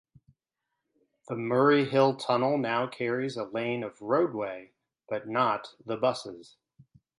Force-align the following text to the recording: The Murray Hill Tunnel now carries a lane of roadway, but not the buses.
The 1.27 1.35
Murray 1.35 1.85
Hill 1.85 2.15
Tunnel 2.15 2.57
now 2.57 2.87
carries 2.87 3.37
a 3.37 3.43
lane 3.43 3.83
of 3.83 4.01
roadway, 4.01 4.71
but 5.07 5.27
not 5.27 5.75
the 5.85 5.95
buses. 5.95 6.57